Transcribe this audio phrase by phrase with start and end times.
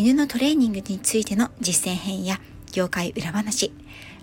[0.00, 2.40] 犬のトレーニングについての実践編や
[2.72, 3.70] 業界裏話、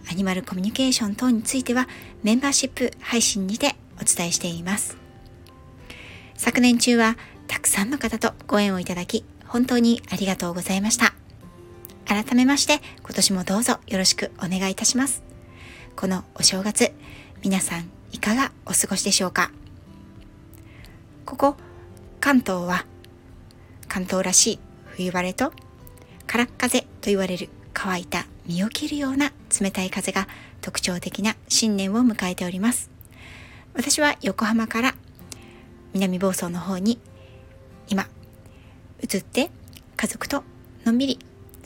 [0.09, 1.87] アニマルコミュニケーション等については
[2.23, 4.97] メンバーシップ配信にてお伝えしています。
[6.33, 7.15] 昨年中は
[7.47, 11.13] たくさんの方とご縁をいただき本当にありがとうございました。
[12.07, 15.21] 改めまして今年もどうぞよろしくお願いいたします。
[15.95, 16.91] このお正月、
[17.43, 19.51] 皆さんいかがお過ごしでしょうか？
[21.23, 21.55] ここ
[22.19, 22.87] 関東は
[23.87, 25.53] 関東らしい冬晴れと
[26.27, 30.27] から風と言われる乾いた身を切るような冷たい風が
[30.61, 32.91] 特徴的な新年を迎えております。
[33.73, 34.95] 私は横浜から
[35.93, 36.99] 南房総の方に
[37.87, 38.07] 今
[39.01, 39.49] 移って
[39.95, 40.43] 家族と
[40.85, 41.19] のんびり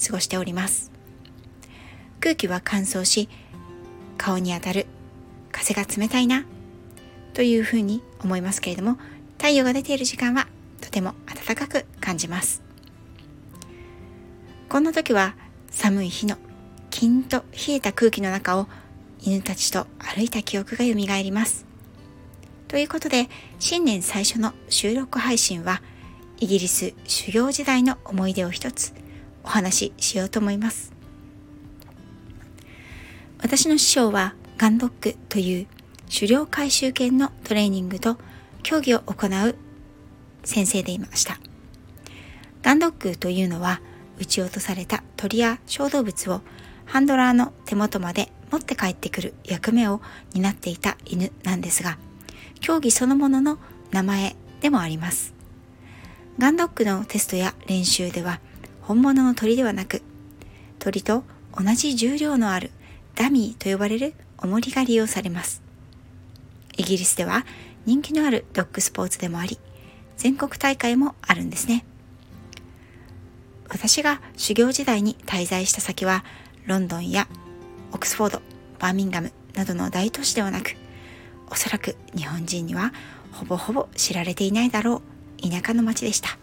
[0.05, 0.91] 過ごしております。
[2.19, 3.29] 空気は乾燥し
[4.17, 4.85] 顔に当たる
[5.51, 6.45] 風が冷たいな
[7.33, 8.97] というふうに思いますけれども
[9.37, 10.47] 太陽が出ている時間は
[10.81, 12.70] とても暖かく感じます。
[14.71, 15.35] こんな時は
[15.69, 16.37] 寒い日の
[16.91, 18.69] キンと冷えた空気の中を
[19.19, 21.65] 犬たちと歩いた記憶が蘇ります
[22.69, 23.27] ということで
[23.59, 25.81] 新年最初の収録配信は
[26.37, 28.93] イギリス修行時代の思い出を一つ
[29.43, 30.93] お話ししようと思います
[33.43, 35.67] 私の師匠はガンドッグという
[36.09, 38.15] 狩猟回収犬のトレーニングと
[38.63, 39.55] 競技を行う
[40.45, 41.41] 先生でいました。
[42.63, 43.81] ガンドッグというのは
[44.21, 46.41] 撃ち落とされた鳥や小動物を
[46.85, 49.99] ハンドラーの手元まで持って帰ってくる役目を
[50.35, 51.97] 担っていた犬なんですが、
[52.59, 53.57] 競技そのものの
[53.89, 55.33] 名前でもあります。
[56.37, 58.39] ガンドッグのテストや練習では
[58.81, 60.03] 本物の鳥ではなく、
[60.77, 61.23] 鳥と
[61.57, 62.69] 同じ重量のある
[63.15, 65.63] ダミーと呼ばれる重りが利用されます。
[66.77, 67.43] イギリスでは
[67.87, 69.57] 人気のあるドッグスポーツでもあり、
[70.17, 71.85] 全国大会もあるんですね。
[73.71, 76.25] 私が修行時代に滞在した先は、
[76.65, 77.27] ロンドンや
[77.93, 78.41] オックスフォード、
[78.79, 80.75] バーミンガムなどの大都市ではなく、
[81.49, 82.91] おそらく日本人には
[83.31, 85.01] ほぼほぼ知られていないだろ
[85.41, 86.37] う田舎の町でした。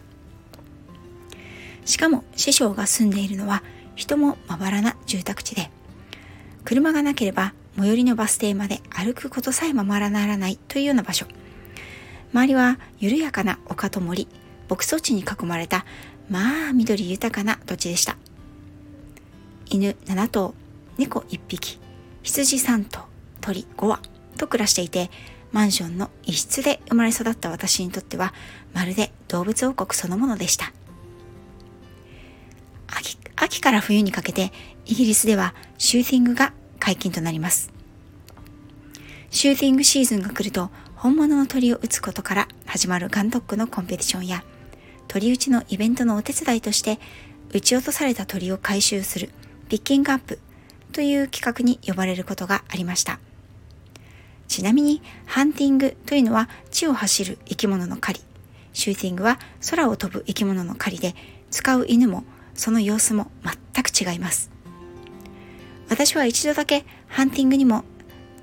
[1.85, 3.63] しかも師匠が住んでいるのは
[3.95, 5.69] 人もまばらな住宅地で、
[6.65, 11.27] 車がなければ最寄りのバス停まで歩くことさえままらならないというような場所
[12.33, 14.27] 周りは緩やかな丘と森
[14.67, 15.85] 牧草地に囲まれた
[16.29, 18.17] まあ緑豊かな土地でした
[19.65, 20.53] 犬7頭
[20.97, 21.79] 猫1匹
[22.23, 23.05] 羊3頭
[23.41, 23.99] 鳥5羽
[24.37, 25.09] と暮らしていて
[25.51, 28.33] マンションの一室で生まれ育った私にとっては
[28.73, 30.71] まるで動物王国そのものでした
[32.87, 34.51] 秋秋から冬にかけて
[34.85, 37.71] イギリスではシューティングが解禁となります。
[39.29, 44.43] シューティングシーズンが来ると本物の鳥を撃つことから始まるガンドックのコンペティションや
[45.09, 46.99] 鳥撃ちのイベントのお手伝いとして
[47.51, 49.29] 撃ち落とされた鳥を回収する
[49.67, 50.39] ピッキングアップ
[50.93, 53.19] という企画に呼ばれることがありました。
[54.47, 58.25] ちなみにハンティングというのは地を走る生き物の狩り、
[58.73, 59.39] シューティングは
[59.69, 61.15] 空を飛ぶ生き物の狩りで
[61.51, 63.31] 使う犬もその様子も
[63.73, 64.51] 全く違います。
[65.89, 67.83] 私は一度だけハンティングにも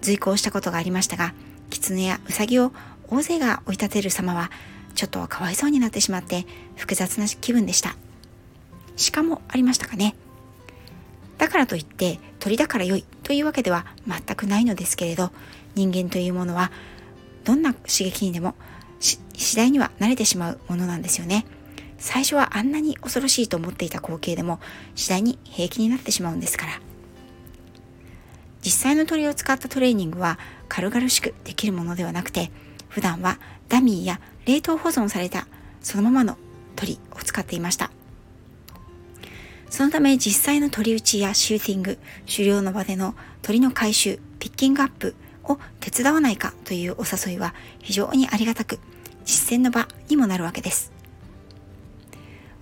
[0.00, 1.32] 随行したことがありましたが、
[1.70, 2.72] 狐やウサギを
[3.08, 4.50] 大勢が追い立てる様は、
[4.96, 7.96] ちょっとかわいそうになってしまって複雑な気分でした。
[9.12, 10.16] 鹿もありましたかね。
[11.38, 15.30] だからといって鳥だから良いというわけでは全くないのですけれど、
[15.74, 16.72] 人間というものは
[17.44, 18.54] どんな刺激にでも
[18.98, 19.18] 次
[19.56, 21.44] 第には慣れてしまうものなんですよね。
[21.98, 24.60] 最初はあんなに恐ろしいと思っていた光景でも
[24.94, 26.80] 次第に平気になってしまうんですから。
[28.62, 30.38] 実際の鳥を使ったトレーニングは
[30.68, 32.50] 軽々しくできるものではなくて
[32.88, 33.38] 普段は
[33.68, 35.46] ダミーや冷凍保存された
[35.80, 36.36] そのままの
[36.76, 37.90] 鳥を使っていました。
[39.68, 41.98] そのため実際の鳥打ちやシューティング
[42.30, 48.78] 狩猟の場での鳥の回収ピッキングアップを手伝わないかというお誘いは非常にありがたく
[49.24, 50.92] 実践の場にもなるわけです。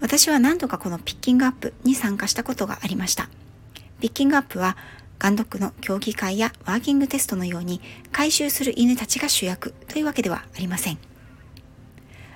[0.00, 3.28] 私は何度かこのピッキングアップに参加したことがありました。
[4.00, 4.76] ピッキングアップは
[5.18, 7.80] ガンドックの競技会やワーキングテストのように
[8.12, 10.98] 回収する犬たちが主役というわけではありません。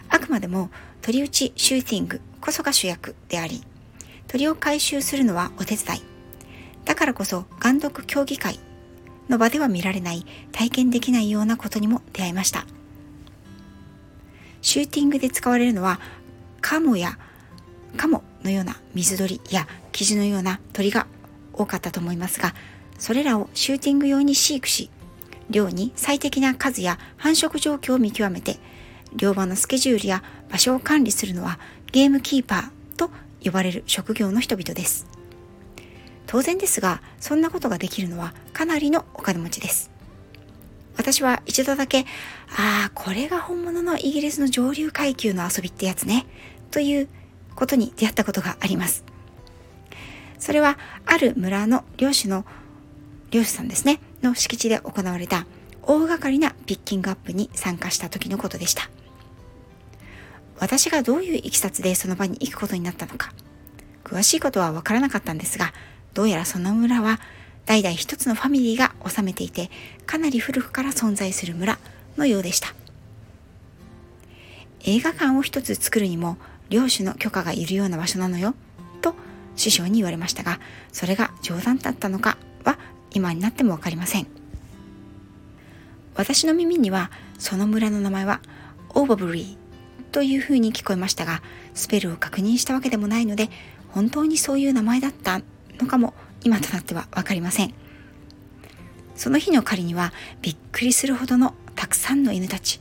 [0.08, 0.70] あくまでも
[1.02, 3.62] 鳥打ちシューティングこそが主役であり、
[4.26, 6.02] 鳥を回収するのはお手伝い。
[6.84, 8.58] だからこそ、監督協議会
[9.28, 12.64] の場では見られない、体験できないようなことにも出会いました。
[14.62, 16.00] シューティングで使われるのは、
[16.60, 17.18] カモや
[17.96, 21.06] カモのような水鳥やキジのような鳥が
[21.58, 22.54] 多かったと思いますが、
[22.98, 24.90] それらをシューティング用に飼育し、
[25.50, 28.58] 漁に最適な数や繁殖状況を見極めて、
[29.16, 31.58] 漁場のスケジュールや場所を管理するのは
[31.92, 33.10] ゲームキーパーと
[33.42, 35.06] 呼ばれる職業の人々です。
[36.26, 39.90] 当然ですが、そんなことができるのはかなりのお金持ちです。
[40.96, 42.00] 私は一度だけ、
[42.50, 46.26] ああ、これが本物のイギリスの上流階級の遊びってやつね、
[46.70, 47.08] という
[47.54, 49.04] ことに出会ったことがあります。
[50.38, 52.44] それは、ある村の漁師の、
[53.30, 55.46] 漁師さんですね、の敷地で行われた
[55.82, 58.90] 大掛かりなピッキングアップに参加した時のことでした。
[60.58, 63.32] 私がどういういきさつでその場に行くことになったのか、
[64.04, 65.72] 詳しいことはわからなかったんですが、
[66.14, 67.20] どうやらその村は
[67.66, 69.70] 代々一つのファミリーが治めていて、
[70.06, 71.78] かなり古くから存在する村
[72.16, 72.74] のようでした。
[74.84, 76.38] 映画館を一つ作るにも、
[76.70, 78.54] 領主の許可がいるような場所なのよ、
[79.58, 80.60] 師匠に言われましたが、
[80.92, 82.78] それが冗談だったのかは
[83.10, 84.26] 今になってもわかりません。
[86.18, 88.40] 私の耳にはその村の名前は
[88.90, 89.58] オーバブリー
[90.10, 91.42] というふうに聞こえましたが
[91.74, 93.48] スペルを確認したわけでもないので
[93.90, 95.40] 本当にそういう名前だった
[95.78, 97.74] のかも今となっては分かりません
[99.14, 100.12] その日の狩りには
[100.42, 102.80] びっくりするほどのたくさんの犬たち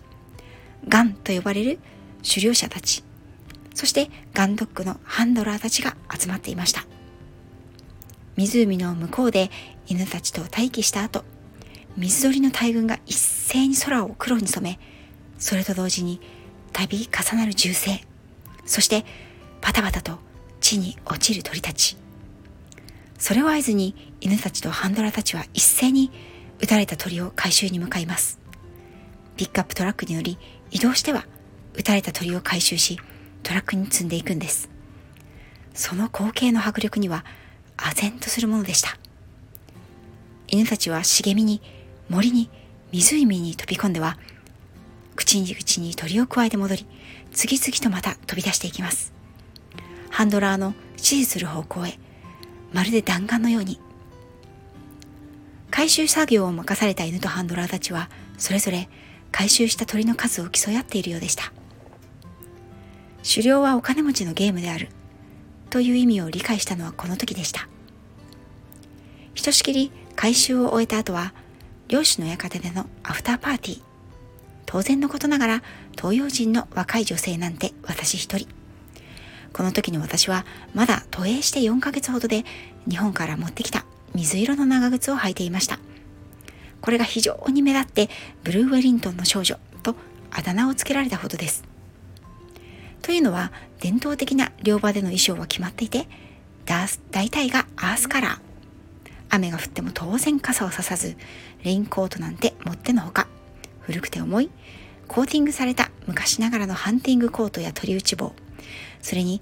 [0.87, 1.79] ガンと呼ばれる
[2.27, 3.03] 狩猟者たち
[3.77, 6.85] そしてガンドッグのハンドラーたちが集まっていました
[8.35, 9.51] 湖の向こうで
[9.85, 11.23] 犬たちと待機した後
[11.97, 14.79] 水鳥の大群が一斉に空を黒に染め、
[15.39, 16.21] それと同時に
[16.71, 18.01] 度重なる銃声、
[18.65, 19.03] そして
[19.61, 20.19] パタパタと
[20.61, 21.97] 地に落ちる鳥たち。
[23.17, 26.11] それを合図に犬たちとハンドラーたちは一斉に
[26.59, 28.39] 撃たれた鳥を回収に向かいます。
[29.35, 30.37] ピックアップトラックにより
[30.69, 31.25] 移動しては
[31.73, 32.99] 撃たれた鳥を回収し
[33.47, 34.69] トラックに積んでいくんです。
[35.73, 37.23] その光景の迫力には
[37.77, 38.97] 唖然とするものでした。
[40.49, 41.61] 犬たちは茂みに
[42.09, 42.49] 森に
[42.91, 44.17] 湖に飛び込んでは
[45.15, 46.85] 口に口に鳥をくわえて戻り
[47.31, 49.13] 次々とまた飛び出していきます
[50.09, 51.99] ハンドラーの指示する方向へ
[52.71, 53.79] まるで弾丸のように
[55.69, 58.89] 回収作業を任された犬とハンドラーたちはそれぞれ
[59.31, 61.51] 回収した鳥の数を競い合っているようでした
[63.27, 64.89] 狩猟はお金持ちのゲームである
[65.69, 67.67] という意味を理解したのはこの時でした
[69.33, 71.33] ひとしきり回収を終えた後は
[71.87, 73.81] 漁師の館でのアフターパーティー。
[74.65, 75.63] 当然のことながら、
[75.95, 78.47] 東洋人の若い女性なんて私一人。
[79.53, 82.43] この時の私はまだ渡英して4ヶ月ほどで
[82.89, 85.79] 日本から持ってきた水色の長靴を履いていました。
[86.81, 88.09] これが非常に目立って
[88.43, 89.95] ブルーウェリントンの少女と
[90.29, 91.76] あだ名をつけられたほどです。
[93.07, 96.09] というのは伝統的な両場での衣装は決まっていて、
[96.65, 98.39] 大体がアースカラー。
[99.29, 101.15] 雨が降っても当然傘をささず、
[101.63, 103.29] レインコートなんて持ってのほか、
[103.79, 104.49] 古くて重い、
[105.07, 108.33] コーティングされた昔ながらのハンティングコートや鳥打ち棒、
[109.01, 109.41] それに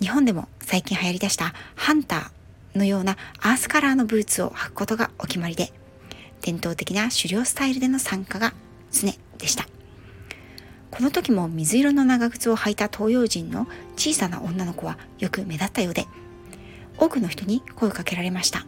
[0.00, 5.72] 日本でも最近流行りだしたハンターのようなアースカラーのブーツを履くことがお決まりで、
[6.40, 8.52] 伝統的な狩猟スタイルでの参加が
[8.90, 9.64] 常でした。
[10.96, 16.06] この時も水色の長靴を履いた東洋人の小さな女の子はよく目立ったようで、
[16.96, 18.64] 多くの人に声をかけられました。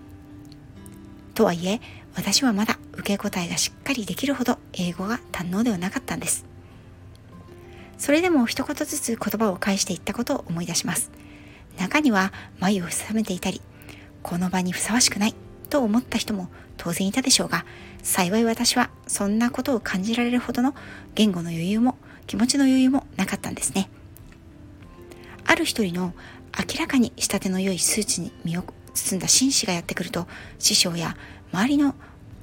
[1.34, 1.80] とはいえ、
[2.14, 6.44] 私はまだ受け答えがしっかりできるほど英語が堪能ではなかったんです。
[7.96, 11.10] それでも一言ずつ言葉を返していったことを思い出します。
[11.78, 13.62] 中には眉を潜めていたり、
[14.22, 15.34] この場にふさわしくない
[15.70, 17.64] と思った人も当然いたでしょうが、
[18.02, 20.74] 幸い私はそんなことを感じられるほどの
[21.14, 21.96] 言語の余裕も
[22.28, 23.90] 気持ちの余裕もなかったんですね。
[25.44, 26.12] ある一人の
[26.56, 31.16] 明らかに仕立ての良いスーツに身を包んだ紳士がやってくると師匠や
[31.52, 31.94] 周りの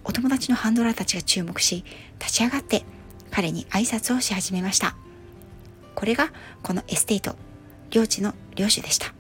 [0.03, 1.85] お友達のハンドラーたちが注目し
[2.19, 2.83] 立ち上がって
[3.31, 4.95] 彼に挨拶をし始めました。
[5.93, 7.35] これがこのエステート
[7.91, 9.13] 領地の領主でした。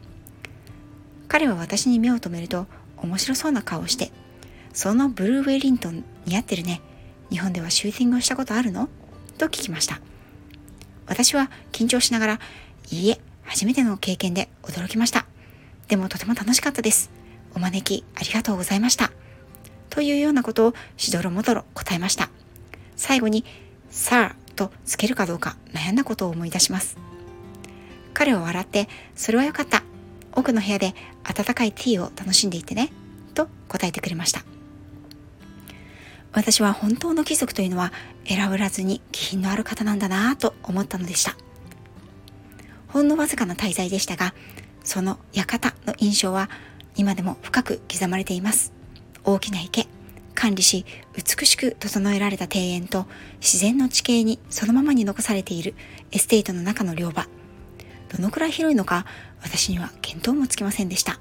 [1.27, 2.65] 彼は私に目を留めると
[2.97, 4.11] 面白そうな顔をして
[4.73, 6.81] そのブルーウェリントン似合ってるね。
[7.29, 8.89] 日本ではシューティングをしたことあるの？
[9.37, 9.99] と聞きました。
[11.07, 12.39] 私は緊張しながら
[12.91, 15.25] いいえ初めての経験で驚きました
[15.87, 17.11] でもとても楽しかったです
[17.55, 19.11] お招きありがとうございました。
[19.89, 22.29] というようなことをしどろもどろ答えました。
[22.97, 23.45] 最後に、
[23.89, 26.97] さあとつけるかどうか悩んだことを思い出します。
[28.13, 29.83] 彼は笑って、それはよかった。
[30.33, 30.93] 奥の部屋で
[31.23, 32.91] 温かいティーを楽しんでいてね、
[33.33, 34.43] と答えてくれました。
[36.35, 37.93] 私は本当の貴族というのは
[38.27, 41.37] 偉ぶらずに気品のある方なんだなぁと思ったのでした。
[42.89, 44.33] ほんのわずかな滞在でしたが、
[44.83, 46.49] その館の印象は
[46.97, 48.73] 今でも深く刻まれています。
[49.23, 49.87] 大きな池、
[50.33, 53.07] 管理し美しく整えられた庭園と
[53.39, 55.73] 自然の地形にそのままに残されている
[56.11, 57.27] エステートの中の猟場。
[58.13, 59.05] どのくらい広いのか
[59.41, 61.17] 私には見当もつきませんでした。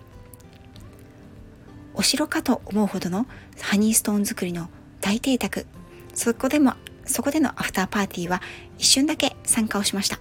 [1.95, 3.29] お城かと思うほどの
[3.61, 4.69] ハニーストーン作りの
[5.05, 5.67] 大邸宅。
[6.15, 6.73] そこでも、
[7.05, 8.41] そこでのアフターパーティーは
[8.79, 10.19] 一瞬だけ参加をしました。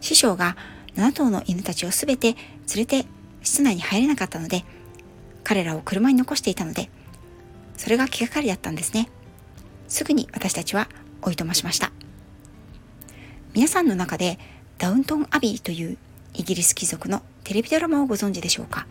[0.00, 0.56] 師匠が
[0.96, 2.38] 7頭の犬たちをすべて連
[2.78, 3.06] れて
[3.42, 4.64] 室内に入れなかったので、
[5.44, 6.90] 彼らを車に残していたので、
[7.76, 9.08] それが気がかりだったんですね。
[9.86, 10.88] すぐに私たちは
[11.22, 11.92] おいとましました。
[13.54, 14.40] 皆さんの中で
[14.78, 15.96] ダウントン・アビーという
[16.34, 18.88] イギリス貴族のテレビドラマをご存知でしょうか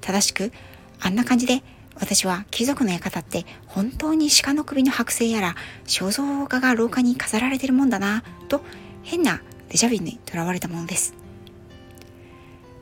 [0.00, 0.50] 正しく
[0.98, 1.62] あんな感じで
[2.00, 8.62] 私は貴族の館って本当に鹿の首の剥製やら肖像画が廊下に飾られてるもんだなと
[9.02, 11.14] 変なデジャビュにとらわれたものです。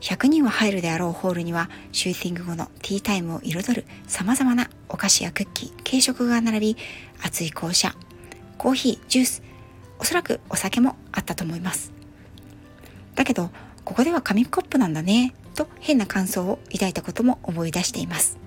[0.01, 6.77] 100人は入るであろうホールにはシューティング後のティータイムを彩る様々なお菓子やクッキー、軽食が並び、
[7.21, 7.95] 熱い紅茶、
[8.57, 9.43] コーヒー、ジュース、
[9.99, 11.91] おそらくお酒もあったと思います。
[13.15, 13.49] だけど、
[13.83, 18.46] ここでは紙コップなんだね、と変な感想を抱いたことも思い出しています。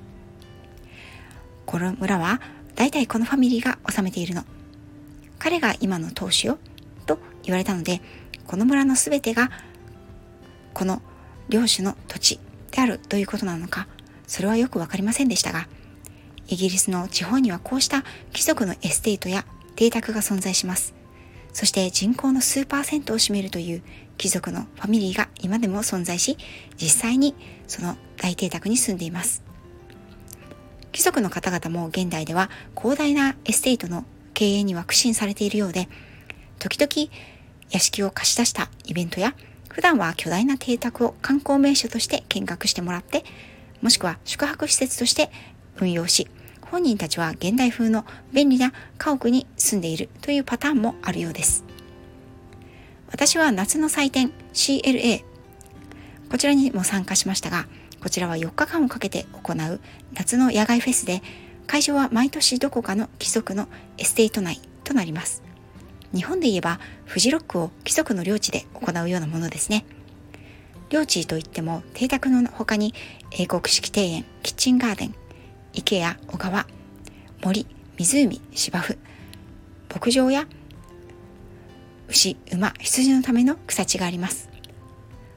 [1.71, 2.41] この村は
[2.75, 4.43] 大体このファミリーが治めているの。
[5.39, 6.59] 彼が今の当主よ、
[7.07, 8.01] と言われたので、
[8.49, 9.53] この村の全てが
[10.75, 11.01] この
[11.49, 12.41] 領主の土地
[12.73, 13.87] であるということなのか、
[14.27, 15.69] それはよくわかりませんでしたが、
[16.49, 19.47] イギリスの地方にはこうした貴族のエステートや
[19.77, 20.93] 邸宅が存在します。
[21.53, 23.83] そして人口の数パーセントを占めるという
[24.17, 26.37] 貴族のファミリーが今でも存在し、
[26.77, 27.37] 実際に
[27.69, 29.49] その大邸宅に住んでいます。
[30.93, 34.05] 貴族の方々も現代では広大なエステートの
[34.35, 35.89] 経営には苦心されているようで、
[36.59, 37.13] 時々
[37.71, 39.35] 屋敷を貸し出したイベントや
[39.69, 43.25] 普段は巨大な邸宅を観光名所として見学してもらって、
[43.81, 45.31] もしくは宿泊施設として
[45.81, 46.29] 運用し、
[46.63, 51.65] 本人たちは現代風の便利な家屋に住んでいるというパターンもあるようです。
[53.11, 55.25] 私は夏の祭典 CLA、
[56.31, 57.67] こちらにも参加しましたが、
[58.03, 59.81] こちらは4日間をかけて行う
[60.15, 61.23] 夏の野外フェスで、
[61.67, 65.43] 会場は毎年どこかの貴族のエステート内となります。
[66.15, 69.85] 日本で言えばフジロックを貴族の領地で行うようなものですね。
[70.89, 72.95] 領地といっても邸宅の他に
[73.31, 75.15] 英国式庭園、キッチンガーデン、
[75.73, 76.67] 池や小川、
[77.45, 77.67] 森、
[77.97, 78.99] 湖、芝生、
[79.93, 80.47] 牧場や
[82.09, 84.51] 牛、馬、羊のための草地があります。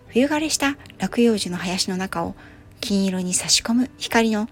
[0.08, 2.36] 冬枯れした落葉樹の林の中を
[2.83, 4.49] 金色に差し込む光の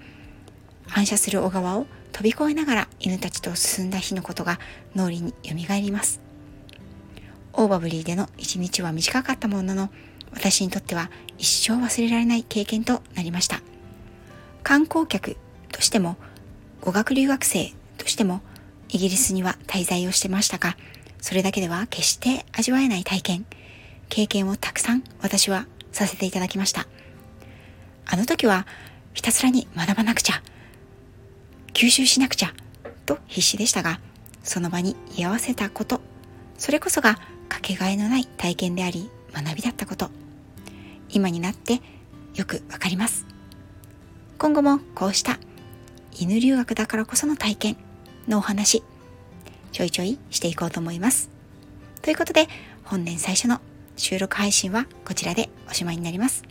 [0.88, 4.57] 反射する小川を飛び越えながら犬たちと進んだ日のことが
[4.95, 6.21] 脳裏によみがえります。
[7.51, 9.89] オーバブリーでの一日は短かったものの、
[10.31, 13.59] 私にとっては一生忘れられない経験となりました。
[14.63, 15.35] 観光客
[15.73, 16.15] としても、
[16.79, 18.39] 語学留学生としても、
[18.88, 20.77] イギリスには滞在をしてましたが、
[21.19, 23.45] それだけでは決して味わえない体験、
[24.07, 26.88] 経験をたくさん私はさせていただきました。
[28.05, 28.67] あの時は
[29.13, 30.41] ひたすらに学ばなくちゃ、
[31.74, 32.53] 吸収しなくちゃ
[33.05, 34.00] と必死でしたが、
[34.43, 36.01] その場に居合わせたこと、
[36.58, 37.15] それこそが
[37.50, 40.10] かけがえのない体験であり学びだったこと、
[41.10, 41.81] 今になって
[42.36, 43.25] よくわかります。
[44.38, 45.39] 今後もこうした
[46.20, 47.77] 犬留学だからこその体験
[48.27, 48.84] のお話、
[49.72, 51.29] ちょいちょいしていこうと思います。
[52.01, 52.48] ということで、
[52.84, 53.62] 本年最初の
[53.96, 56.50] 収録配信はこちらでおしまいになります。